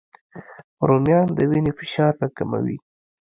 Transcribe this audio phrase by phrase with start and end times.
[0.87, 2.77] رومیان د وینې فشار راکموي